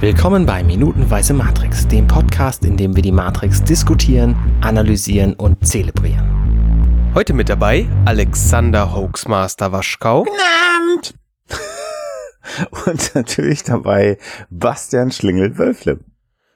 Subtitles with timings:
[0.00, 7.12] Willkommen bei Minutenweise Matrix, dem Podcast, in dem wir die Matrix diskutieren, analysieren und zelebrieren.
[7.14, 10.24] Heute mit dabei Alexander Hoaxmaster Waschkau.
[10.24, 11.14] Abend.
[12.86, 14.16] Und natürlich dabei
[14.48, 16.00] Bastian Schlingel-Wölfle.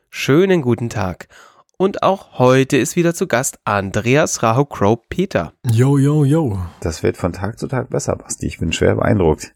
[0.08, 1.29] Schönen guten Tag.
[1.76, 5.52] Und auch heute ist wieder zu Gast Andreas Raho Crow Peter.
[5.70, 6.61] Yo, yo, yo.
[6.80, 8.46] Das wird von Tag zu Tag besser, Basti.
[8.46, 9.54] Ich bin schwer beeindruckt.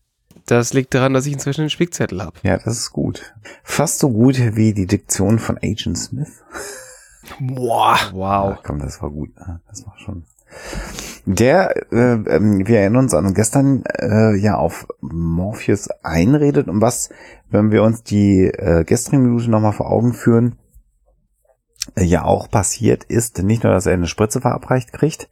[0.48, 2.38] Das liegt daran, dass ich inzwischen einen Spickzettel habe.
[2.42, 3.34] Ja, das ist gut.
[3.62, 6.42] Fast so gut wie die Diktion von Agent Smith.
[7.38, 7.98] Boah.
[8.12, 8.56] Wow.
[8.56, 9.36] Ach, komm, das war gut.
[9.36, 9.60] ne?
[9.68, 10.24] Das war schon.
[11.26, 17.10] Der, äh, ähm, wir erinnern uns an gestern äh, ja auf Morpheus einredet und was,
[17.50, 20.56] wenn wir uns die äh, gestrige Minute nochmal vor Augen führen,
[21.94, 25.28] äh, ja auch passiert ist, nicht nur, dass er eine Spritze verabreicht kriegt,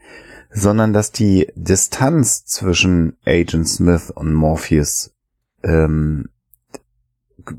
[0.51, 5.15] sondern dass die Distanz zwischen Agent Smith und Morpheus
[5.66, 6.26] ähm,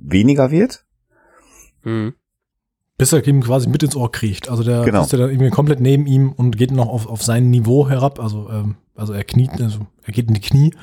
[0.02, 0.86] weniger wird.
[1.84, 2.14] Hm.
[2.98, 4.50] Bis er ihm quasi mit ins Ohr kriecht.
[4.50, 5.04] Also der Genau.
[5.04, 8.20] ist ja dann irgendwie komplett neben ihm und geht noch auf, auf sein Niveau herab.
[8.20, 10.74] Also, ähm, also er kniet, also er geht in die Knie,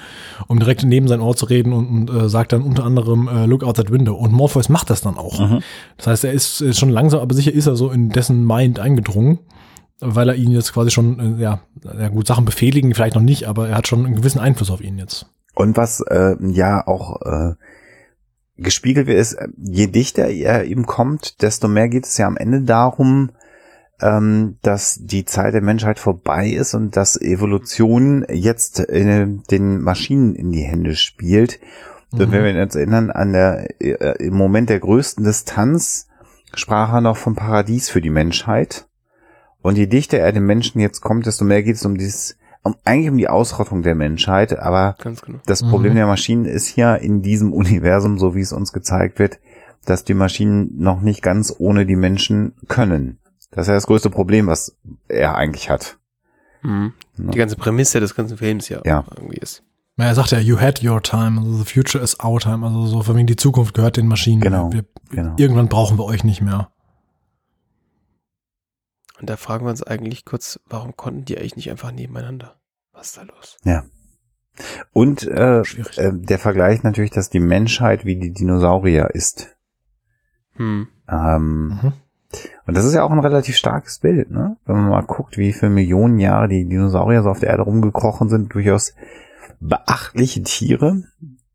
[0.46, 3.46] um direkt neben sein Ohr zu reden und, und äh, sagt dann unter anderem äh,
[3.46, 4.14] Look out that window.
[4.14, 5.40] Und Morpheus macht das dann auch.
[5.40, 5.60] Mhm.
[5.96, 8.78] Das heißt, er ist, ist schon langsam, aber sicher ist er so in dessen Mind
[8.78, 9.40] eingedrungen,
[9.98, 13.48] weil er ihn jetzt quasi schon, äh, ja, ja gut, Sachen befehligen vielleicht noch nicht,
[13.48, 15.26] aber er hat schon einen gewissen Einfluss auf ihn jetzt.
[15.54, 17.54] Und was äh, ja auch äh,
[18.56, 22.36] gespiegelt wird, ist, äh, je dichter er ihm kommt, desto mehr geht es ja am
[22.36, 23.30] Ende darum,
[24.00, 30.34] ähm, dass die Zeit der Menschheit vorbei ist und dass Evolution jetzt äh, den Maschinen
[30.34, 31.60] in die Hände spielt.
[32.10, 32.32] Und Mhm.
[32.32, 36.08] wenn wir uns erinnern an der äh, im Moment der größten Distanz
[36.54, 38.86] sprach er noch vom Paradies für die Menschheit.
[39.62, 42.74] Und je dichter er dem Menschen jetzt kommt, desto mehr geht es um dieses, um,
[42.84, 45.38] eigentlich um die Ausrottung der Menschheit, aber Ganz genau.
[45.46, 45.68] das Mhm.
[45.70, 49.38] Problem der Maschinen ist ja in diesem Universum, so wie es uns gezeigt wird,
[49.84, 53.18] dass die Maschinen noch nicht ganz ohne die Menschen können.
[53.50, 55.98] Das ist ja das größte Problem, was er eigentlich hat.
[56.62, 56.92] Hm.
[57.18, 57.30] Ja.
[57.30, 59.04] Die ganze Prämisse des ganzen Films ja, Ja.
[59.14, 59.62] irgendwie ist.
[59.96, 62.86] Na, Er sagt ja, you had your time, also the future is our time, also
[62.86, 64.40] so von wegen die Zukunft gehört den Maschinen.
[64.40, 65.34] Genau, Wir, genau.
[65.36, 66.70] Irgendwann brauchen wir euch nicht mehr.
[69.20, 72.56] Und da fragen wir uns eigentlich kurz, warum konnten die eigentlich nicht einfach nebeneinander?
[73.04, 73.58] Was ist da los?
[73.64, 73.84] Ja.
[74.94, 79.54] Und äh, äh, der Vergleich natürlich, dass die Menschheit wie die Dinosaurier ist.
[80.54, 80.88] Hm.
[81.10, 81.92] Ähm, Mhm.
[82.66, 84.56] Und das ist ja auch ein relativ starkes Bild, ne?
[84.64, 88.28] Wenn man mal guckt, wie viele Millionen Jahre die Dinosaurier so auf der Erde rumgekrochen
[88.30, 88.94] sind, durchaus
[89.60, 91.02] beachtliche Tiere.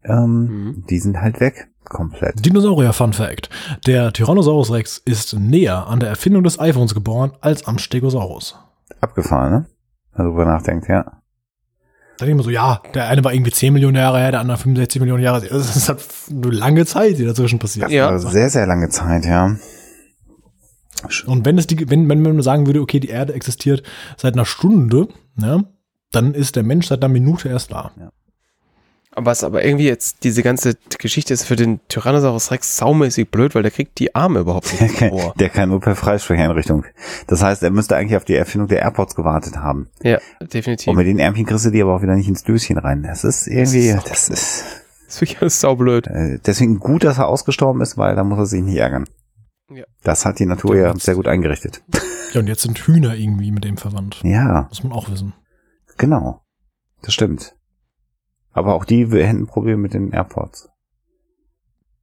[0.03, 0.85] Ähm, Mhm.
[0.87, 2.45] Die sind halt weg, komplett.
[2.45, 3.49] Dinosaurier Fun Fact.
[3.87, 8.55] Der Tyrannosaurus Rex ist näher an der Erfindung des iPhones geboren als am Stegosaurus.
[9.01, 9.65] Abgefahren, ne?
[10.13, 11.18] Wenn man darüber nachdenkt, ja.
[12.19, 14.41] Da denke ich mir so, ja, der eine war irgendwie 10 Millionen Jahre her, der
[14.41, 15.47] andere 65 Millionen Jahre.
[15.47, 17.85] Das ist halt eine lange Zeit, die dazwischen passiert.
[17.85, 18.17] Das Ja.
[18.19, 19.55] sehr, sehr lange Zeit, ja.
[21.25, 23.83] Und wenn es die, wenn, wenn man sagen würde, okay, die Erde existiert
[24.17, 25.63] seit einer Stunde, ne,
[26.11, 27.91] dann ist der Mensch seit einer Minute erst da.
[27.95, 28.11] Aber
[29.15, 33.63] was aber irgendwie jetzt diese ganze Geschichte ist für den Tyrannosaurus Rex saumäßig blöd, weil
[33.63, 35.33] der kriegt die Arme überhaupt nicht ins Ohr.
[35.39, 36.85] Der kann nur per Freisprecheinrichtung.
[37.27, 39.89] Das heißt, er müsste eigentlich auf die Erfindung der AirPods gewartet haben.
[40.03, 40.87] Ja, definitiv.
[40.87, 43.03] Und mit den Ärmchen kriegst du die aber auch wieder nicht ins Döschen rein.
[43.03, 44.63] Das ist irgendwie, Das ist das ist,
[45.07, 46.07] Das ist wirklich alles saublöd.
[46.07, 49.05] äh, deswegen gut, dass er ausgestorben ist, weil da muss er sich nicht ärgern.
[49.71, 49.85] Ja.
[50.03, 51.83] Das hat die Natur Ja, sehr gut eingerichtet.
[52.33, 54.21] Ja, und jetzt sind Hühner irgendwie mit dem verwandt.
[54.23, 55.33] Ja, Muss man auch wissen.
[55.97, 56.41] genau.
[57.01, 57.55] Das stimmt.
[58.51, 60.69] Aber auch die hätten ein Problem mit den AirPods,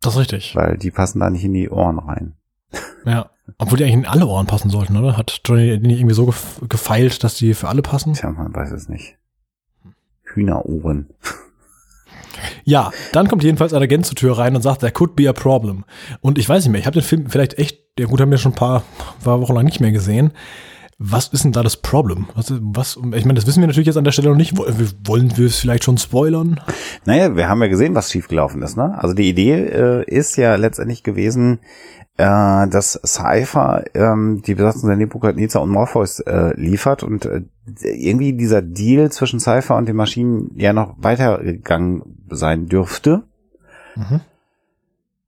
[0.00, 0.54] Das ist richtig.
[0.56, 2.34] weil die passen da nicht in die Ohren rein.
[3.04, 3.30] Ja.
[3.58, 5.16] Obwohl die eigentlich in alle Ohren passen sollten, oder?
[5.16, 8.14] Hat Johnny die nicht irgendwie so gef gefeilt, dass die für alle passen?
[8.14, 9.16] Tja, man weiß es nicht.
[10.24, 11.10] Hühnerohren.
[12.64, 15.32] Ja, dann kommt jedenfalls ein Agent zur Tür rein und sagt, there could be a
[15.32, 15.84] problem.
[16.20, 18.38] Und ich weiß nicht mehr, ich habe den Film vielleicht echt, ja gut, haben wir
[18.38, 18.82] schon ein paar,
[19.22, 20.32] paar Wochen lang nicht mehr gesehen.
[20.98, 22.26] Was ist denn da das Problem?
[22.34, 24.56] Was, was, ich meine, das wissen wir natürlich jetzt an der Stelle noch nicht.
[24.56, 26.58] Wollen wir es vielleicht schon spoilern?
[27.04, 28.78] Naja, wir haben ja gesehen, was schiefgelaufen ist.
[28.78, 28.96] Ne?
[28.98, 31.60] Also die Idee äh, ist ja letztendlich gewesen,
[32.16, 37.42] äh, dass Cypher ähm, die Besatzung der Nebukadnezar und Morpheus äh, liefert und äh,
[37.82, 43.24] irgendwie dieser Deal zwischen Cypher und den Maschinen ja noch weitergegangen sein dürfte.
[43.96, 44.20] Mhm.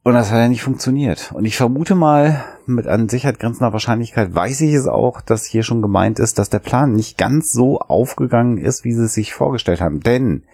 [0.05, 1.33] Und das hat ja nicht funktioniert.
[1.33, 5.63] Und ich vermute mal, mit an Sicherheit grenzender Wahrscheinlichkeit weiß ich es auch, dass hier
[5.63, 9.35] schon gemeint ist, dass der Plan nicht ganz so aufgegangen ist, wie sie es sich
[9.35, 10.01] vorgestellt haben.
[10.01, 10.45] Denn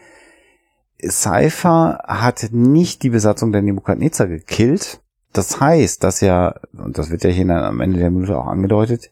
[1.03, 5.01] Cypher hat nicht die Besatzung der Nebukadnezar gekillt.
[5.33, 9.11] Das heißt, dass ja, und das wird ja hier am Ende der Minute auch angedeutet,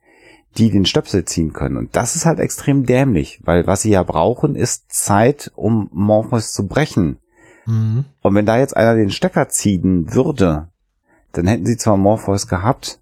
[0.57, 1.77] die den Stöpsel ziehen können.
[1.77, 6.53] Und das ist halt extrem dämlich, weil was sie ja brauchen, ist Zeit, um Morpheus
[6.53, 7.19] zu brechen.
[7.67, 8.05] Mhm.
[8.23, 10.69] Und wenn da jetzt einer den Stecker ziehen würde,
[11.33, 13.01] dann hätten sie zwar Morpheus gehabt,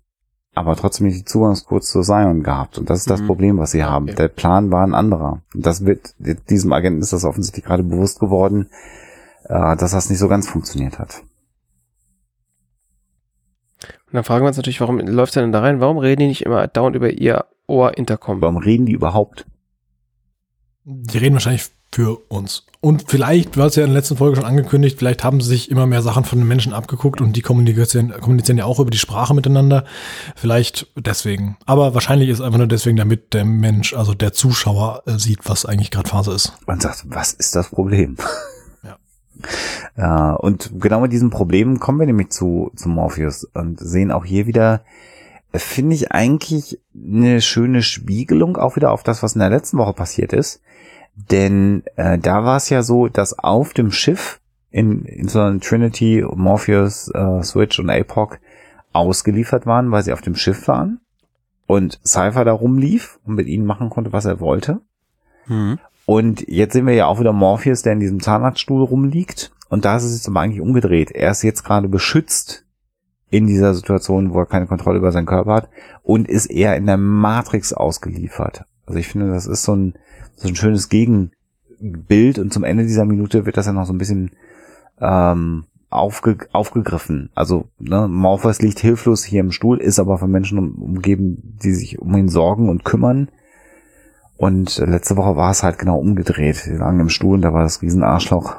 [0.55, 2.79] aber trotzdem nicht die Zugangscodes zu Zion gehabt.
[2.79, 3.27] Und das ist das Mhm.
[3.27, 4.05] Problem, was sie haben.
[4.07, 4.17] Okay.
[4.17, 5.43] Der Plan war ein anderer.
[5.55, 8.69] Und das wird, diesem Agenten ist das offensichtlich gerade bewusst geworden,
[9.45, 11.23] äh, dass das nicht so ganz funktioniert hat.
[14.07, 15.81] Und dann fragen wir uns natürlich, warum läuft er denn da rein?
[15.81, 18.43] Warum reden die nicht immer dauernd über ihr Ohr-Intercom?
[18.43, 19.47] Warum reden die überhaupt?
[20.85, 22.65] Die reden wahrscheinlich für uns.
[22.83, 25.71] Und vielleicht, du hast ja in der letzten Folge schon angekündigt, vielleicht haben sie sich
[25.71, 28.99] immer mehr Sachen von den Menschen abgeguckt und die kommunizieren, kommunizieren ja auch über die
[28.99, 29.85] Sprache miteinander.
[30.35, 31.59] Vielleicht deswegen.
[31.67, 35.41] Aber wahrscheinlich ist es einfach nur deswegen, damit der Mensch, also der Zuschauer, äh, sieht,
[35.45, 36.55] was eigentlich gerade Phase ist.
[36.67, 38.17] Man sagt, was ist das Problem?
[38.83, 38.97] Ja.
[39.97, 44.25] Ja, und genau mit diesem Problem kommen wir nämlich zu, zu Morpheus und sehen auch
[44.25, 44.85] hier wieder,
[45.53, 49.79] äh, finde ich eigentlich eine schöne Spiegelung auch wieder auf das, was in der letzten
[49.79, 50.61] Woche passiert ist.
[51.31, 54.41] Denn äh, da war es ja so, dass auf dem Schiff
[54.71, 58.39] in, in so einer Trinity, Morpheus, äh, Switch und APOC
[58.93, 61.01] ausgeliefert waren, weil sie auf dem Schiff waren
[61.67, 64.81] und Cypher da rumlief und mit ihnen machen konnte, was er wollte.
[65.47, 65.79] Mhm.
[66.07, 69.53] Und jetzt sehen wir ja auch wieder Morpheus, der in diesem Zahnarztstuhl rumliegt.
[69.69, 71.13] Und da ist es jetzt aber eigentlich umgedreht.
[71.13, 72.65] Er ist jetzt gerade beschützt
[73.31, 75.69] in dieser Situation, wo er keine Kontrolle über seinen Körper hat
[76.03, 78.65] und ist eher in der Matrix ausgeliefert.
[78.91, 79.95] Also ich finde, das ist so ein,
[80.35, 83.99] so ein schönes Gegenbild und zum Ende dieser Minute wird das ja noch so ein
[83.99, 84.33] bisschen
[85.01, 87.31] ähm, aufge, aufgegriffen.
[87.37, 91.71] Also ne, Morpheus liegt hilflos hier im Stuhl, ist aber von Menschen um, umgeben, die
[91.71, 93.31] sich um ihn sorgen und kümmern.
[94.37, 96.57] Und letzte Woche war es halt genau umgedreht.
[96.57, 98.57] Sie lagen im Stuhl und da war das Riesenarschloch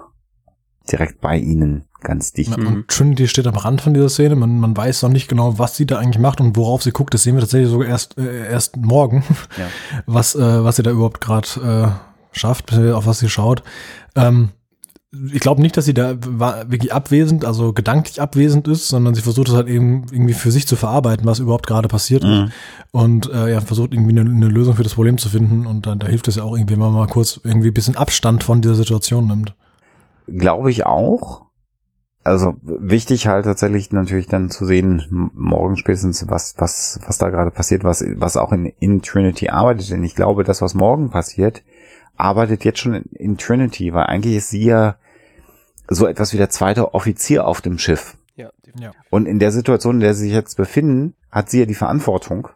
[0.89, 2.57] direkt bei ihnen, ganz dicht.
[2.57, 2.67] Mhm.
[2.67, 4.35] Und Trinity steht am Rand von dieser Szene.
[4.35, 7.13] Man, man weiß noch nicht genau, was sie da eigentlich macht und worauf sie guckt.
[7.13, 9.23] Das sehen wir tatsächlich sogar erst, äh, erst morgen,
[9.57, 9.67] Ja.
[10.05, 11.47] was, äh, was sie da überhaupt gerade
[11.93, 13.63] äh, schafft, auf was sie schaut.
[14.15, 14.49] Ähm,
[15.33, 19.49] ich glaube nicht, dass sie da wirklich abwesend, also gedanklich abwesend ist, sondern sie versucht
[19.49, 22.29] es halt eben irgendwie für sich zu verarbeiten, was überhaupt gerade passiert ist.
[22.29, 22.51] Mhm.
[22.91, 25.65] Und äh, ja, versucht irgendwie eine, eine Lösung für das Problem zu finden.
[25.67, 27.97] Und dann da hilft es ja auch irgendwie, wenn man mal kurz irgendwie ein bisschen
[27.97, 29.53] Abstand von dieser Situation nimmt.
[30.27, 31.41] Glaube ich auch.
[32.23, 37.49] Also wichtig halt tatsächlich natürlich dann zu sehen, morgen spätestens, was, was, was da gerade
[37.49, 39.89] passiert, was, was auch in, in Trinity arbeitet.
[39.89, 41.63] Denn ich glaube, das, was morgen passiert,
[42.17, 44.97] arbeitet jetzt schon in, in Trinity, weil eigentlich ist sie ja
[45.87, 48.17] so etwas wie der zweite Offizier auf dem Schiff.
[48.35, 48.91] Ja, Ja.
[49.09, 52.49] Und in der Situation, in der sie sich jetzt befinden, hat sie ja die Verantwortung.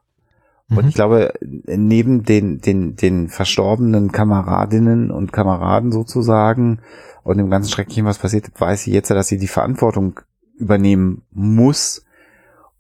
[0.70, 0.88] Und Mhm.
[0.90, 1.34] ich glaube,
[1.68, 6.80] neben den, den, den verstorbenen Kameradinnen und Kameraden sozusagen
[7.24, 10.20] und dem ganzen Schrecklichen, was passiert, weiß sie jetzt ja, dass sie die Verantwortung
[10.58, 12.04] übernehmen muss.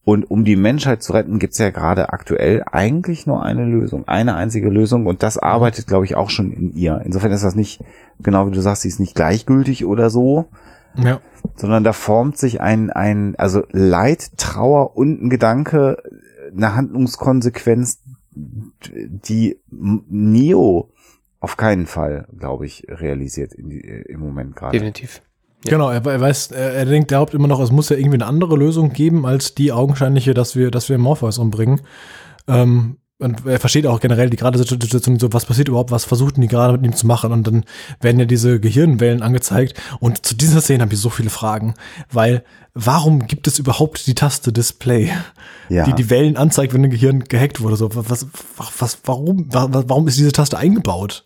[0.03, 4.35] Und um die Menschheit zu retten, gibt's ja gerade aktuell eigentlich nur eine Lösung, eine
[4.35, 5.07] einzige Lösung.
[5.07, 7.01] Und das arbeitet, glaube ich, auch schon in ihr.
[7.03, 7.83] Insofern ist das nicht,
[8.19, 10.45] genau wie du sagst, sie ist nicht gleichgültig oder so,
[10.95, 11.21] Ja.
[11.55, 15.97] sondern da formt sich ein, ein, also Leid, Trauer und ein Gedanke,
[16.51, 18.01] eine Handlungskonsequenz,
[18.31, 20.92] die Neo
[21.39, 24.74] auf keinen Fall, glaube ich, realisiert in die, im Moment gerade.
[24.74, 25.21] definitiv.
[25.63, 25.71] Ja.
[25.71, 28.18] Genau, er, er weiß, er, er denkt, er glaubt immer noch, es muss ja irgendwie
[28.18, 31.81] eine andere Lösung geben als die augenscheinliche, dass wir, dass wir Morpheus umbringen.
[32.47, 36.41] Ähm, und er versteht auch generell die gerade Situation so, was passiert überhaupt, was versuchten
[36.41, 37.63] die gerade mit ihm zu machen und dann
[38.01, 41.75] werden ja diese Gehirnwellen angezeigt und zu dieser Szene habe ich so viele Fragen,
[42.12, 45.11] weil warum gibt es überhaupt die Taste Display,
[45.69, 45.85] Ja.
[45.85, 48.28] die die Wellen anzeigt, wenn ein Gehirn gehackt wurde, so, was,
[48.80, 51.25] was, warum, wa- warum ist diese Taste eingebaut?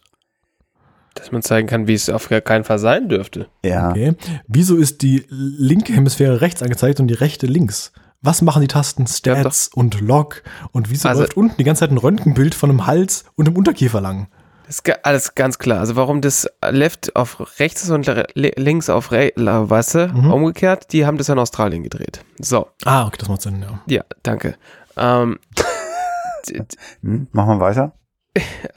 [1.15, 3.47] Dass man zeigen kann, wie es auf gar keinen Fall sein dürfte.
[3.65, 3.89] ja.
[3.89, 4.13] Okay.
[4.47, 7.91] Wieso ist die linke Hemisphäre rechts angezeigt und die rechte links?
[8.21, 10.43] Was machen die Tasten Stats und Log?
[10.73, 13.55] Und wieso Also- läuft unten die ganze Zeit ein Röntgenbild von einem Hals und einem
[13.57, 14.27] Unterkiefer lang?
[14.67, 15.79] Das ist alles ganz klar.
[15.79, 20.31] Also warum das Left auf rechts ist und links auf re la- weißt du, Mhm.
[20.33, 22.23] umgekehrt, die haben das in Australien gedreht.
[22.39, 23.79] So, Ah, okay, das macht Sinn, ja.
[23.87, 24.55] ja, danke.
[24.97, 25.39] Ähm,
[27.01, 27.93] Hm, machen wir weiter.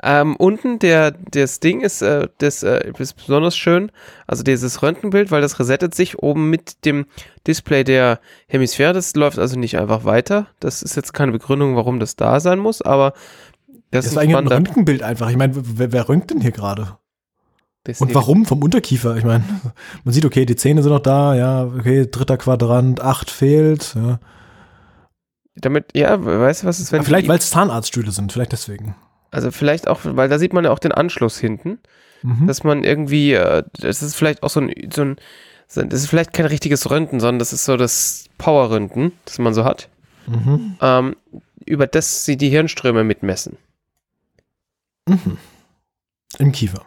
[0.02, 3.92] Ähm, unten der, das Ding ist, äh, das äh, ist besonders schön.
[4.26, 7.06] Also dieses Röntgenbild, weil das resettet sich oben mit dem
[7.46, 8.18] Display der
[8.48, 8.92] Hemisphäre.
[8.92, 10.46] Das läuft also nicht einfach weiter.
[10.60, 13.12] Das ist jetzt keine Begründung, warum das da sein muss, aber
[13.90, 14.48] das, Das ist eigentlich ein.
[14.48, 15.28] Röntgenbild einfach.
[15.30, 16.96] Ich meine, wer, wer röntgt denn hier gerade?
[17.98, 18.46] Und warum?
[18.46, 19.16] Vom Unterkiefer?
[19.16, 19.44] Ich meine,
[20.04, 23.94] man sieht, okay, die Zähne sind noch da, ja, okay, dritter Quadrant, acht fehlt.
[23.96, 24.18] Ja.
[25.56, 28.94] Damit, ja, weißt du, was ist, wenn Vielleicht, die- weil es Zahnarztstühle sind, vielleicht deswegen.
[29.32, 31.78] Also vielleicht auch, weil da sieht man ja auch den Anschluss hinten,
[32.22, 32.46] Mhm.
[32.46, 35.16] dass man irgendwie, äh, das ist vielleicht auch so ein, so ein,
[35.74, 39.64] das ist vielleicht kein richtiges Röntgen, sondern das ist so das Power-Röntgen, das man so
[39.64, 39.88] hat,
[40.28, 40.76] Mhm.
[40.80, 41.16] ähm,
[41.66, 43.56] über das sie die Hirnströme mitmessen.
[45.08, 45.38] Mhm.
[46.38, 46.82] Im Kiefer.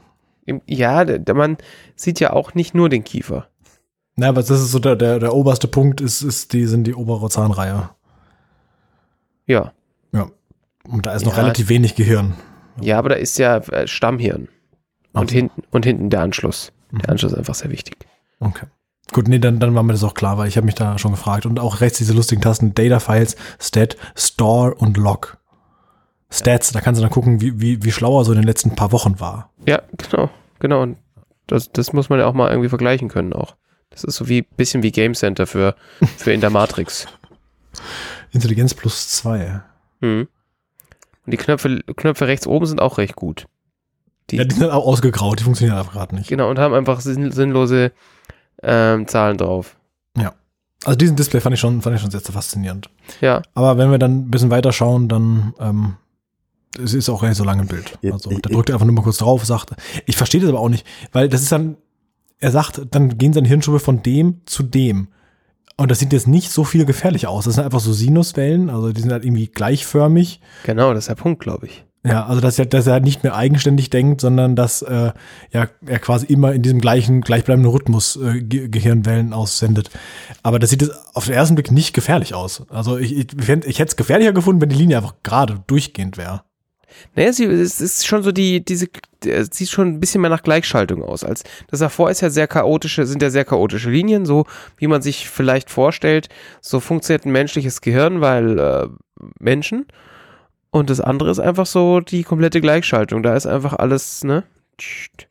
[0.46, 1.58] Im, ja, man
[1.96, 3.48] sieht ja auch nicht nur den Kiefer.
[4.16, 6.94] Na, aber das ist so der, der, der oberste Punkt, ist, ist die, sind die
[6.96, 7.90] obere Zahnreihe.
[9.48, 9.74] Ja.
[10.88, 11.42] Und da ist noch Ja.
[11.44, 12.34] relativ wenig Gehirn.
[12.82, 14.50] Ja, aber da ist ja äh, Stammhirn.
[15.14, 15.34] Und Ach.
[15.34, 16.72] hinten, und hinten der Anschluss.
[16.92, 17.00] Mhm.
[17.00, 17.96] Der Anschluss ist einfach sehr wichtig.
[18.40, 18.66] Okay.
[19.14, 21.12] Gut, nee, dann, dann war mir das auch klar, weil ich habe mich da schon
[21.12, 21.46] gefragt.
[21.46, 25.38] Und auch rechts diese lustigen Tasten, Data Files, Stat, Store und Log.
[26.32, 28.92] Stats, da kannst du dann gucken, wie, wie, wie schlauer so in den letzten paar
[28.92, 29.52] Wochen war.
[29.68, 30.82] Ja, genau, genau.
[30.82, 30.98] Und
[31.48, 33.56] das, das muss man ja auch mal irgendwie vergleichen können auch.
[33.92, 35.76] Das ist so wie bisschen wie Game Center für,
[36.18, 37.06] für in der Matrix.
[38.32, 39.62] Intelligenz plus zwei.
[40.02, 40.28] Mhm.
[41.26, 43.46] Und die Knöpfe, Knöpfe rechts oben sind auch recht gut.
[44.30, 46.30] Die, Ja, die sind auch ausgegraut, die funktionieren einfach gerade nicht.
[46.30, 47.92] genau, und haben einfach sinn, sinnlose
[48.64, 49.76] ähm, Zahlen drauf.
[50.84, 52.92] Also diesen Display fand ich schon, fand ich schon sehr, sehr faszinierend.
[53.20, 55.96] Ja, Aber wenn wir dann ein bisschen weiter schauen, dann ähm,
[56.78, 57.98] es ist auch gar nicht so lange ein Bild.
[58.04, 59.72] Ja, Also ich- da drückt er einfach nur mal kurz drauf, sagt,
[60.06, 61.78] ich verstehe das aber auch nicht, weil das ist dann,
[62.38, 65.08] er sagt, dann gehen seine Hirnschube von dem zu dem.
[65.78, 67.46] Und das sieht jetzt nicht so viel gefährlich aus.
[67.46, 70.40] Das sind einfach so Sinuswellen, also die sind halt irgendwie gleichförmig.
[70.64, 71.84] genau, das ist der Punkt, glaube ich.
[72.06, 75.12] Ja, also dass er, dass er nicht mehr eigenständig denkt, sondern dass äh,
[75.52, 79.90] ja, er quasi immer in diesem gleichen, gleichbleibenden Rhythmus äh, Ge Gehirnwellen aussendet.
[80.44, 82.64] Aber das sieht jetzt auf den ersten Blick nicht gefährlich aus.
[82.70, 86.44] Also ich, ich, ich hätte es gefährlicher gefunden, wenn die Linie einfach gerade durchgehend wäre.
[87.16, 88.88] Naja, sie, es ist schon so die, diese,
[89.26, 91.24] es sieht schon ein bisschen mehr nach Gleichschaltung aus.
[91.24, 94.46] Als das davor ist ja sehr chaotische, sind ja sehr chaotische Linien, so
[94.78, 96.30] wie man sich vielleicht vorstellt.
[96.62, 98.88] So funktioniert ein menschliches Gehirn, weil äh,
[99.40, 99.86] Menschen.
[100.72, 103.24] Und das andere ist einfach so die komplette Gleichschaltung.
[103.24, 104.44] Da ist einfach alles, ne?
[104.78, 105.28] Tschst.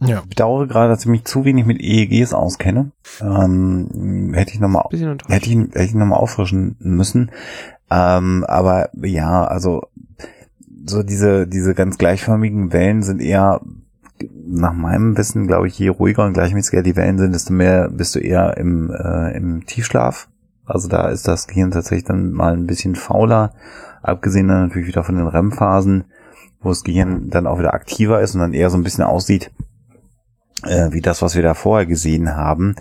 [0.00, 0.20] Ja.
[0.22, 2.90] Ich bedauere gerade, dass ich mich zu wenig mit EEGs auskenne.
[3.20, 7.30] Ähm, hätte ich nochmal hätte ich, hätte ich noch mal auffrischen müssen.
[7.90, 9.82] Ähm, aber ja, also
[10.88, 13.60] so diese, diese ganz gleichförmigen Wellen sind eher,
[14.46, 18.14] nach meinem Wissen, glaube ich, je ruhiger und gleichmäßiger die Wellen sind, desto mehr bist
[18.14, 20.28] du eher im, äh, im Tiefschlaf.
[20.64, 23.54] Also da ist das Gehirn tatsächlich dann mal ein bisschen fauler,
[24.02, 26.04] abgesehen dann natürlich wieder von den REM-Phasen,
[26.60, 29.50] wo das Gehirn dann auch wieder aktiver ist und dann eher so ein bisschen aussieht,
[30.64, 32.74] äh, wie das, was wir da vorher gesehen haben.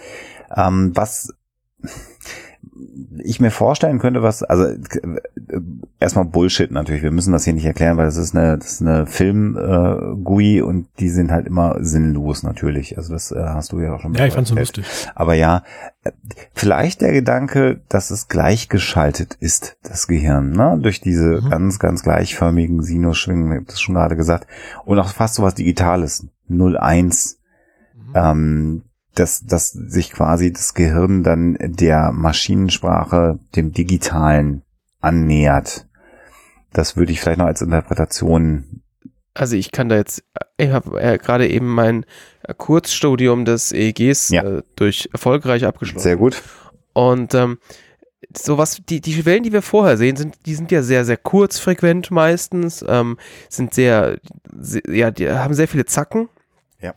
[0.55, 1.33] Ähm, was
[3.24, 5.19] ich mir vorstellen könnte, was, also äh,
[6.00, 8.81] erstmal Bullshit natürlich, wir müssen das hier nicht erklären, weil das ist eine, das ist
[8.81, 12.97] eine Film-GUI und die sind halt immer sinnlos natürlich.
[12.97, 14.86] Also das äh, hast du ja auch schon Ja, ich fand's so lustig.
[15.15, 15.63] Aber ja,
[16.03, 16.12] äh,
[16.53, 20.77] vielleicht der Gedanke, dass es gleichgeschaltet ist, das Gehirn, ne?
[20.81, 21.50] durch diese Mhm.
[21.50, 24.47] ganz, ganz gleichförmigen Sinusschwingen, ich hab das schon gerade gesagt,
[24.86, 27.38] und auch fast sowas Digitales, 0-1,
[28.13, 28.83] ähm,
[29.19, 34.63] dass, dass sich quasi das Gehirn dann der Maschinensprache, dem Digitalen
[35.00, 35.88] annähert.
[36.74, 38.81] Das würde ich vielleicht noch als Interpretation.
[39.33, 40.24] Also ich kann da jetzt,
[40.57, 42.05] ich habe äh, gerade eben mein
[42.57, 44.43] Kurzstudium des EEGs Ja.
[44.43, 46.03] äh, durch erfolgreich abgeschlossen.
[46.03, 46.41] Sehr gut.
[46.93, 47.59] Und ähm,
[48.36, 52.09] sowas, die, die Wellen, die wir vorher sehen, sind, die sind ja sehr, sehr kurzfrequent
[52.09, 53.17] meistens, ähm,
[53.50, 54.17] sind sehr,
[54.59, 56.29] sehr, ja, die haben sehr viele Zacken.
[56.81, 56.93] Ja.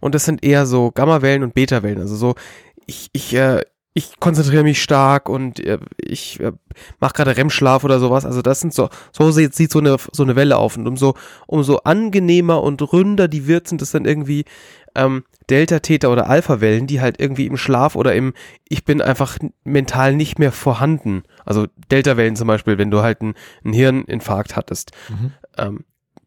[0.00, 2.00] Und das sind eher so Gammawellen und Beta-Wellen.
[2.00, 2.34] Also so,
[2.86, 3.62] ich, ich, äh,
[3.94, 6.52] ich konzentriere mich stark und äh, ich äh,
[6.98, 8.24] mache gerade REM-Schlaf oder sowas.
[8.24, 10.76] Also das sind so, so sieht, sieht so eine so eine Welle auf.
[10.76, 11.14] Und umso,
[11.46, 14.44] umso angenehmer und ründer die wird, sind das dann irgendwie
[14.96, 18.34] ähm, Delta-Theta oder Alpha-Wellen, die halt irgendwie im Schlaf oder im
[18.68, 21.22] Ich bin einfach mental nicht mehr vorhanden.
[21.44, 24.90] Also Delta-Wellen zum Beispiel, wenn du halt einen, einen Hirninfarkt hattest.
[25.08, 25.32] Mhm.
[25.56, 25.84] Ähm,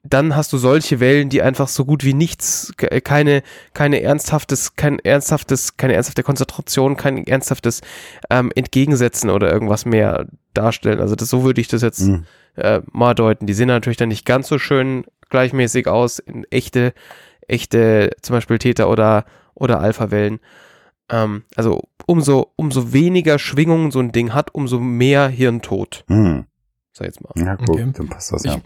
[0.09, 4.75] dann hast du solche Wellen, die einfach so gut wie nichts, ke- keine, keine ernsthaftes,
[4.75, 7.81] kein ernsthaftes, keine ernsthafte Konzentration, kein ernsthaftes
[8.29, 10.99] ähm, Entgegensetzen oder irgendwas mehr darstellen.
[10.99, 12.25] Also das, so würde ich das jetzt Hm.
[12.55, 13.45] äh, mal deuten.
[13.47, 16.93] Die sehen natürlich dann nicht ganz so schön gleichmäßig aus in echte,
[17.47, 20.39] echte, zum Beispiel Theta oder, oder Alpha-Wellen.
[21.09, 26.45] Ähm, also umso, umso weniger Schwingungen so ein Ding hat, umso mehr Hirntod, Hm.
[26.93, 27.31] sag ich jetzt mal.
[27.45, 27.91] Ja, gut, Okay.
[27.95, 28.55] dann passt das ja.
[28.55, 28.65] Ich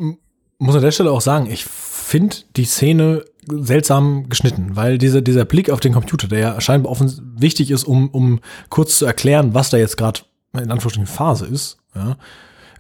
[0.62, 5.44] muss an der Stelle auch sagen, ich finde die Szene seltsam geschnitten, weil dieser, dieser
[5.44, 8.40] Blick auf den Computer, der ja scheinbar offens wichtig ist, um, um
[8.70, 10.22] kurz zu erklären, was da jetzt gerade
[10.54, 12.18] in Anführungsstrichen Phase ist, ja,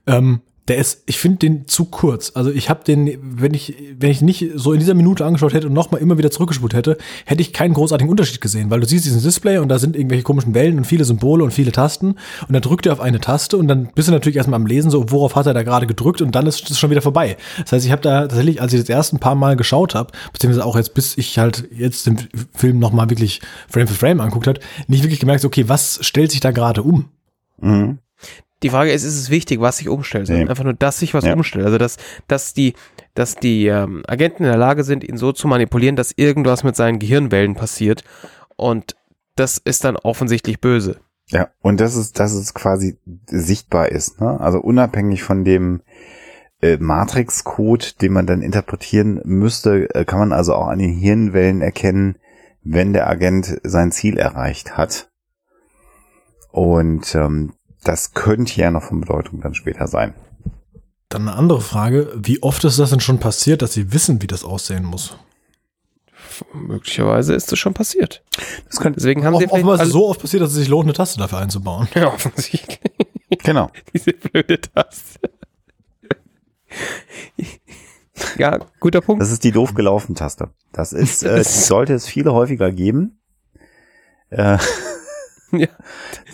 [0.05, 2.31] ähm, der ist, ich finde den zu kurz.
[2.35, 5.67] Also ich habe den, wenn ich, wenn ich nicht so in dieser Minute angeschaut hätte
[5.67, 9.05] und nochmal immer wieder zurückgespult hätte, hätte ich keinen großartigen Unterschied gesehen, weil du siehst
[9.05, 12.15] diesen Display und da sind irgendwelche komischen Wellen und viele Symbole und viele Tasten
[12.47, 14.91] und dann drückt er auf eine Taste und dann bist du natürlich erstmal am Lesen,
[14.91, 17.37] so worauf hat er da gerade gedrückt und dann ist es schon wieder vorbei.
[17.59, 20.65] Das heißt, ich habe da tatsächlich, als ich das erste paar Mal geschaut habe, beziehungsweise
[20.65, 22.19] auch jetzt, bis ich halt jetzt den
[22.53, 26.39] Film nochmal wirklich Frame für Frame anguckt hat, nicht wirklich gemerkt, okay, was stellt sich
[26.39, 27.09] da gerade um?
[27.59, 27.99] Mhm.
[28.63, 30.29] Die Frage ist, ist es wichtig, was sich umstellt?
[30.29, 30.47] Nee.
[30.47, 31.33] Einfach nur, dass sich was Ja.
[31.33, 31.65] umstellt.
[31.65, 32.73] Also, dass, dass die,
[33.15, 36.75] dass die ähm, Agenten in der Lage sind, ihn so zu manipulieren, dass irgendwas mit
[36.75, 38.03] seinen Gehirnwellen passiert.
[38.55, 38.95] Und
[39.35, 40.99] das ist dann offensichtlich böse.
[41.29, 44.39] Ja, und das ist, dass es quasi sichtbar ist, ne?
[44.39, 45.81] Also unabhängig von dem
[46.61, 51.61] äh, Matrix-Code, den man dann interpretieren müsste, äh, kann man also auch an den Hirnwellen
[51.61, 52.17] erkennen,
[52.63, 55.09] wenn der Agent sein Ziel erreicht hat.
[56.51, 60.13] Und ähm, das könnte ja noch von Bedeutung dann später sein.
[61.09, 64.27] Dann eine andere Frage, wie oft ist das denn schon passiert, dass sie wissen, wie
[64.27, 65.17] das aussehen muss?
[66.53, 68.23] Möglicherweise ist das schon passiert.
[68.67, 70.51] Das könnte, Deswegen haben Off sie vielleicht offenbar ist es alle- so oft passiert, dass
[70.51, 71.87] es sich lohnt, eine Taste dafür einzubauen.
[71.93, 72.79] Ja, offensichtlich.
[73.43, 73.69] genau.
[73.93, 75.19] Diese blöde Taste.
[78.37, 79.21] ja, guter Punkt.
[79.21, 80.49] Das ist die doof gelaufen Taste.
[80.71, 83.19] Das ist, äh, die sollte es viele häufiger geben.
[84.29, 84.57] Äh,
[85.61, 85.67] Ja,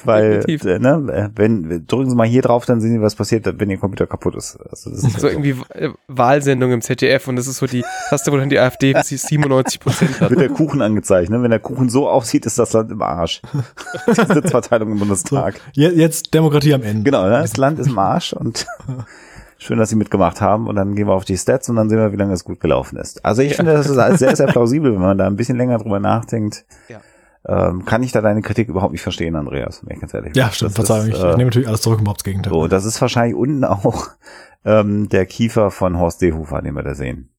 [0.05, 0.65] weil, definitiv.
[0.65, 3.69] äh, ne, äh, wenn, drücken Sie mal hier drauf, dann sehen Sie, was passiert, wenn
[3.69, 4.57] Ihr Computer kaputt ist.
[4.69, 8.31] Also das ist so irgendwie äh, Wahlsendung im ZDF und das ist so die Taste,
[8.31, 10.29] wo dann die AfD 97 Prozent hat.
[10.29, 11.29] wird der Kuchen angezeigt.
[11.29, 11.41] Ne?
[11.41, 13.41] Wenn der Kuchen so aussieht, ist das Land im Arsch.
[14.07, 15.59] Die Sitzverteilung im Bundestag.
[15.73, 17.03] Je- Jetzt Demokratie am Ende.
[17.03, 17.29] Genau, ne?
[17.41, 18.65] das Land ist im Arsch und
[19.57, 20.67] schön, dass Sie mitgemacht haben.
[20.67, 22.59] Und dann gehen wir auf die Stats und dann sehen wir, wie lange es gut
[22.59, 23.25] gelaufen ist.
[23.25, 25.77] Also ich finde, das ist alles sehr, sehr plausibel, wenn man da ein bisschen länger
[25.79, 26.65] drüber nachdenkt.
[26.89, 26.99] Ja.
[27.49, 30.41] Ähm, kann ich da deine Kritik überhaupt nicht verstehen, Andreas, wenn ich ganz ehrlich bin.
[30.41, 31.07] Ja, stimmt, Das Verzeihung.
[31.11, 32.51] ist, ich, äh, ich nehme natürlich alles zurück, überhaupt das Gegenteil.
[32.51, 34.07] So, das ist wahrscheinlich unten auch
[34.65, 37.29] ähm, der Kiefer von Horst Seehofer, den wir da sehen.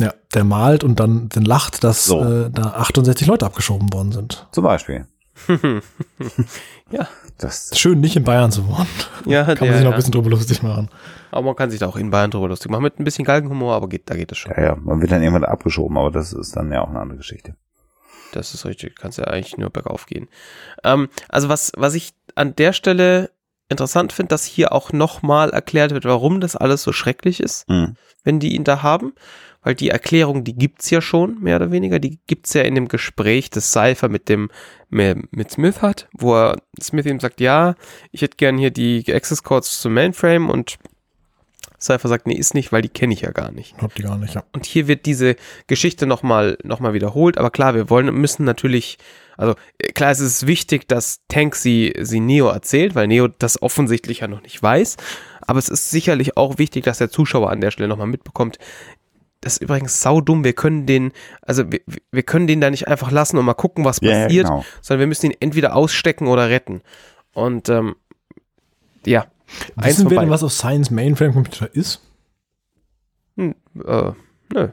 [0.00, 2.22] Ja, der malt und dann, dann lacht, dass So.
[2.24, 4.48] äh, da 68 Leute abgeschoben worden sind.
[4.52, 5.06] Zum Beispiel.
[6.90, 7.08] Ja.
[7.38, 8.86] Das, Schön, nicht in Bayern zu wohnen.
[9.24, 9.90] Ja, Kann man der, sich noch ja.
[9.92, 10.90] ein bisschen drüber lustig machen.
[11.30, 12.82] Aber man kann sich da auch in Bayern drüber lustig machen.
[12.82, 14.52] Mit ein bisschen Galgenhumor, aber geht, da geht es schon.
[14.54, 17.16] ja, ja, man wird dann irgendwann abgeschoben, aber das ist dann ja auch eine andere
[17.16, 17.56] Geschichte.
[18.32, 18.96] Das ist richtig.
[18.96, 20.28] Kannst ja eigentlich nur bergauf gehen.
[20.84, 23.30] Ähm, also was, was ich an der Stelle
[23.68, 27.96] interessant finde, dass hier auch nochmal erklärt wird, warum das alles so schrecklich ist, Hm.
[28.24, 29.14] wenn die ihn da haben.
[29.64, 32.00] Weil die Erklärung, die gibt's ja schon, mehr oder weniger.
[32.00, 34.50] Die gibt's ja in dem Gespräch, das Cypher mit dem,
[34.88, 37.76] mit mit Smith hat, wo er, Smith ihm sagt, ja,
[38.10, 40.78] ich hätte gern hier die Access Codes zum Mainframe und
[41.82, 43.76] Cypher sagt, nee, ist nicht, weil die kenne ich ja gar nicht.
[43.76, 44.44] Glaubt die gar nicht, ja.
[44.52, 47.38] Und hier wird diese Geschichte nochmal noch mal wiederholt.
[47.38, 48.98] Aber klar, wir wollen, müssen natürlich,
[49.36, 53.60] also äh, klar, es ist wichtig, dass Tank sie, sie Neo erzählt, weil Neo das
[53.60, 54.96] offensichtlich ja noch nicht weiß.
[55.40, 58.58] Aber es ist sicherlich auch wichtig, dass der Zuschauer an der Stelle nochmal mitbekommt.
[59.40, 60.44] Das ist übrigens saudumm.
[60.44, 61.80] Wir können den, also wir,
[62.12, 64.64] wir können den da nicht einfach lassen und mal gucken, was ja, passiert, genau.
[64.80, 66.80] sondern wir müssen ihn entweder ausstecken oder retten.
[67.34, 67.96] Und ähm,
[69.04, 69.26] ja.
[69.76, 72.00] Eins Wissen wir denn, was auf Science Mainframe Computer ist?
[73.36, 74.12] Hm, äh,
[74.52, 74.68] nö.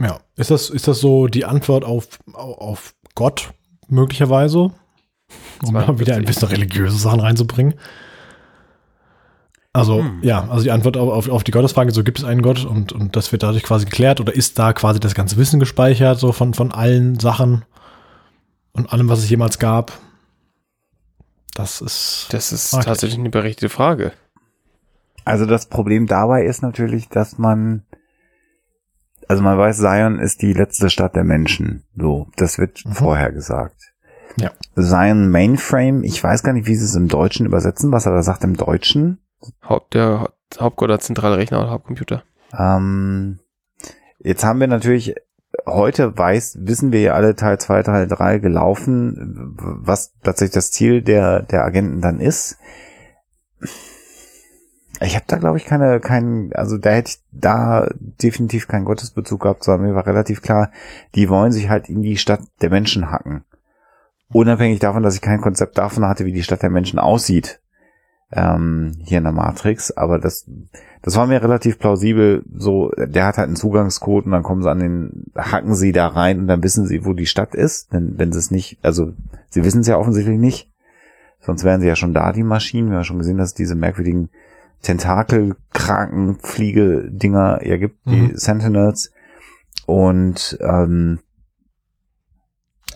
[0.00, 0.20] Ja.
[0.36, 3.52] Ist das, ist das so die Antwort auf, auf, Gott
[3.88, 4.72] möglicherweise?
[5.64, 5.98] Um mal 42.
[6.00, 7.74] wieder ein bisschen religiöse Sachen reinzubringen.
[9.72, 10.20] Also, Hm.
[10.22, 12.92] ja, also die Antwort auf, auf, auf die Gottesfrage, so gibt es einen Gott und,
[12.92, 16.32] und das wird dadurch quasi geklärt oder ist da quasi das ganze Wissen gespeichert, so
[16.32, 17.64] von, von allen Sachen
[18.72, 19.92] und allem, was es jemals gab?
[21.58, 22.28] Das ist.
[22.30, 24.12] Das ist tatsächlich eine berechtigte Frage.
[25.24, 27.82] Also das Problem dabei ist natürlich, dass man,
[29.26, 31.82] also man weiß, Zion ist die letzte Stadt der Menschen.
[31.96, 32.92] So, das wird Mhm.
[32.92, 33.92] vorher gesagt.
[34.36, 34.52] Ja.
[34.80, 38.22] Zion Mainframe, ich weiß gar nicht, wie sie es im Deutschen übersetzen, was er da
[38.22, 39.18] sagt im Deutschen.
[39.68, 42.22] Haupt, der Ha- Hauptgott oder zentrale Rechner oder Hauptcomputer.
[42.56, 43.40] Ähm,
[44.20, 45.14] jetzt haben wir natürlich,
[45.68, 51.02] heute weiß, wissen wir ja alle Teil 2, Teil 3 gelaufen, was tatsächlich das Ziel
[51.02, 52.58] der, der Agenten dann ist.
[55.00, 59.42] Ich habe da glaube ich keine, keinen, also da hätte ich da definitiv keinen Gottesbezug
[59.42, 60.72] gehabt, sondern mir war relativ klar,
[61.14, 63.44] die wollen sich halt in die Stadt der Menschen hacken.
[64.30, 67.60] Unabhängig davon, dass ich kein Konzept davon hatte, wie die Stadt der Menschen aussieht.
[68.30, 70.46] Ähm, hier in der Matrix, aber das,
[71.00, 72.42] das war mir relativ plausibel.
[72.54, 76.08] So, der hat halt einen Zugangscode und dann kommen sie an den, hacken sie da
[76.08, 77.92] rein und dann wissen sie, wo die Stadt ist.
[77.92, 79.12] Denn wenn sie es nicht, also
[79.48, 80.70] sie wissen es ja offensichtlich nicht.
[81.40, 82.90] Sonst wären sie ja schon da, die Maschinen.
[82.90, 84.28] Wir haben schon gesehen, dass es diese merkwürdigen
[84.82, 88.36] Tentakelkraken, Fliege-Dinger ja gibt, die Mhm.
[88.36, 89.12] Sentinels.
[89.86, 91.20] Und ähm,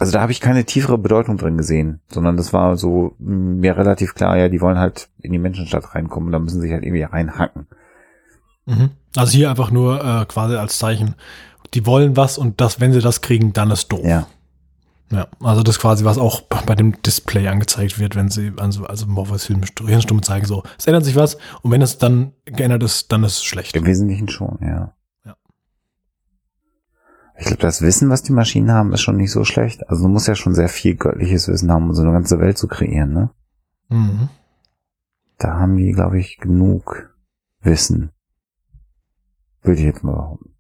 [0.03, 4.17] also da habe ich keine tiefere Bedeutung drin gesehen, sondern das war so mir relativ
[4.17, 7.05] klar, ja, die wollen halt in die Menschenstadt reinkommen, da müssen sie sich halt irgendwie
[7.05, 7.69] reinhacken.
[8.67, 8.91] Mhm.
[9.15, 11.15] Also hier einfach nur äh, quasi als Zeichen.
[11.75, 14.05] Die wollen was und das, wenn sie das kriegen, dann ist doof.
[14.05, 14.27] Ja.
[15.13, 19.07] Ja, also das quasi, was auch bei dem Display angezeigt wird, wenn sie, also, also
[19.07, 23.23] Morpheus Hirnstumme zeigen, so, es ändert sich was und wenn es dann geändert ist, dann
[23.23, 23.77] ist es schlecht.
[23.77, 24.95] Im Wesentlichen schon, ja.
[27.43, 29.89] Ich glaube, das Wissen, was die Maschinen haben, ist schon nicht so schlecht.
[29.89, 32.57] Also du musst ja schon sehr viel göttliches Wissen haben, um so eine ganze Welt
[32.57, 33.31] zu kreieren, ne?
[33.89, 34.29] Mhm.
[35.39, 37.13] Da haben die, glaube ich, genug
[37.61, 38.13] Wissen.
[39.61, 40.55] Würde ich jetzt mal behaupten.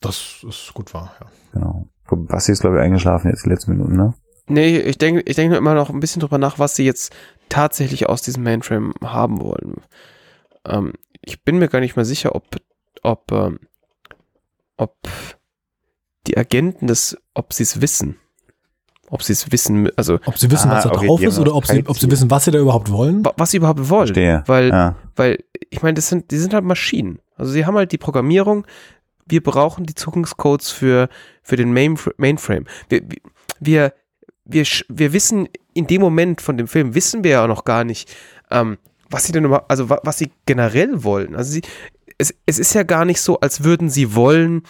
[0.00, 1.26] Das ist gut wahr, ja.
[1.52, 1.88] Genau.
[2.10, 4.14] Basti ist, glaube ich, eingeschlafen jetzt die letzten Minuten, ne?
[4.48, 7.14] Nee, ich denke ich denke immer noch ein bisschen drüber nach, was sie jetzt
[7.48, 9.76] tatsächlich aus diesem Mainframe haben wollen.
[10.64, 12.56] Ähm, ich bin mir gar nicht mehr sicher, ob,
[13.04, 13.60] ob, ähm,
[14.76, 14.96] ob
[16.26, 18.16] die Agenten das, ob sie es wissen.
[19.08, 21.54] Ob sie es wissen, also Ob sie wissen, Ah, was da okay, drauf ist oder
[21.54, 23.24] ob sie, ob sie wissen, was sie da überhaupt wollen.
[23.24, 24.06] wa- was sie überhaupt wollen.
[24.08, 24.42] Verstehe.
[24.46, 24.96] Weil, Ja.
[25.14, 27.20] weil, ich meine, das sind, die sind halt Maschinen.
[27.36, 28.66] Also sie haben halt die Programmierung,
[29.28, 31.08] wir brauchen die Zugangscodes für,
[31.42, 32.64] für den Mainfr Mainframe.
[32.88, 33.02] Wir,
[33.60, 33.92] wir,
[34.44, 38.12] wir, wir wissen, in dem Moment von dem Film wissen wir ja noch gar nicht,
[38.50, 38.76] ähm,
[39.08, 41.36] was sie denn überhaupt, also wa, was sie generell wollen.
[41.36, 41.62] Also sie,
[42.18, 44.64] es, es ist ja gar nicht so, als würden sie wollen, äh,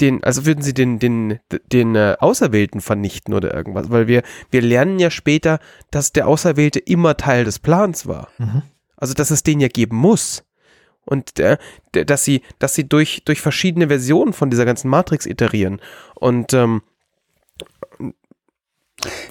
[0.00, 1.38] den, also würden sie den, den,
[1.72, 6.80] den äh, Auserwählten vernichten oder irgendwas, weil wir, wir lernen ja später, dass der Auserwählte
[6.80, 8.28] immer Teil des Plans war.
[8.38, 8.62] Mhm.
[8.96, 10.44] Also, dass es den ja geben muss.
[11.06, 11.56] Und äh,
[11.92, 15.80] dass sie, dass sie durch, durch verschiedene Versionen von dieser ganzen Matrix iterieren.
[16.14, 16.82] Und ähm,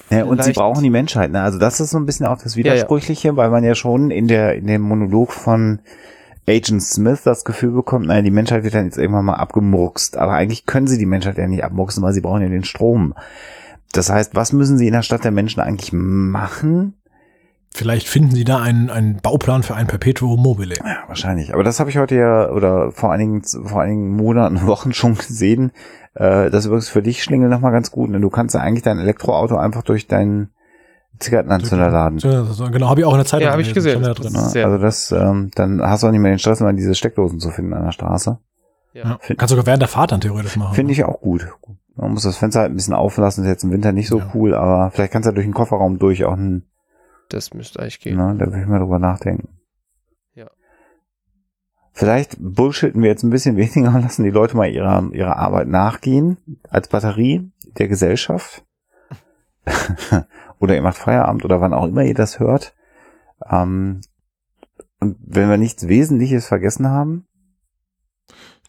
[0.09, 1.31] Ja, und sie brauchen die Menschheit.
[1.31, 1.41] Ne?
[1.41, 2.73] Also das ist so ein bisschen auch das Ja, ja.
[2.73, 5.79] Widersprüchliche, weil man ja schon in der in dem Monolog von
[6.49, 10.17] Agent Smith das Gefühl bekommt, naja, die Menschheit wird dann jetzt irgendwann mal abgemurkst.
[10.17, 13.13] Aber eigentlich können sie die Menschheit ja nicht abmurksen, weil sie brauchen ja den Strom.
[13.91, 16.95] Das heißt, was müssen sie in der Stadt der Menschen eigentlich machen?
[17.71, 20.75] Vielleicht finden sie da einen, einen Bauplan für ein Perpetuum mobile.
[20.75, 21.53] Ja, wahrscheinlich.
[21.53, 25.71] Aber das habe ich heute ja oder vor einigen, vor einigen Monaten, Wochen schon gesehen.
[26.15, 28.11] Äh, das ist übrigens für dich, Schlingel, nochmal ganz gut.
[28.13, 30.49] Denn du kannst ja eigentlich dein Elektroauto einfach durch deinen
[31.19, 32.17] Zigarettenanzünder laden.
[32.19, 34.01] Genau, habe ich auch in der Zeitung Ja, hab ich gesehen.
[34.03, 34.33] Da drin.
[34.33, 37.39] Ja, also das, ähm, dann hast du auch nicht mehr den Stress, immer diese Steckdosen
[37.39, 38.39] zu finden an der Straße.
[38.93, 39.17] Ja.
[39.21, 40.73] Find- Kannst sogar während der Fahrt dann theoretisch machen.
[40.75, 41.47] Finde ich auch gut.
[41.95, 44.31] Man muss das Fenster halt ein bisschen auflassen, ist jetzt im Winter nicht so Ja.
[44.33, 46.63] cool, aber vielleicht kannst du ja durch den Kofferraum durch auch ein,
[47.29, 48.17] das müsste eigentlich gehen.
[48.17, 49.49] ne, da will ich mal drüber nachdenken.
[50.33, 50.47] Ja.
[51.91, 55.67] Vielleicht bullshitten wir jetzt ein bisschen weniger und lassen die Leute mal ihrer, ihrer Arbeit
[55.67, 56.37] nachgehen,
[56.69, 58.63] als Batterie der Gesellschaft.
[60.59, 62.75] oder ihr macht Feierabend oder wann auch immer ihr das hört.
[63.49, 64.01] Ähm,
[64.99, 67.25] und wenn wir nichts Wesentliches vergessen haben,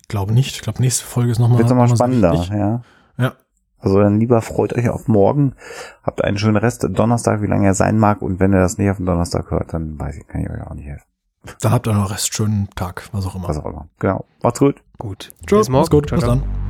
[0.02, 0.56] Ich glaube nicht.
[0.56, 2.32] Ich glaube, nächste Folge ist nochmal wird es nochmal noch mal so spannender.
[2.32, 2.50] wichtig.
[2.50, 2.82] Ja.
[3.18, 3.32] Ja.
[3.78, 5.54] Also dann lieber freut euch auf morgen.
[6.02, 8.20] Habt einen schönen Rest Donnerstag, wie lange er sein mag.
[8.22, 10.60] Und wenn ihr das nicht auf den Donnerstag hört, dann weiß ich, kann ich euch
[10.66, 11.04] auch nicht helfen.
[11.62, 13.48] Dann habt ihr noch Rest schönen Tag, was auch immer.
[13.48, 13.88] Was auch immer.
[13.98, 14.26] Genau.
[14.42, 14.82] Macht's gut.
[14.98, 15.30] Gut.
[15.46, 15.80] Tschüss, Bis morgen.
[15.80, 16.08] mach's gut.
[16.08, 16.36] Ciao, Bis ciao.
[16.36, 16.69] dann.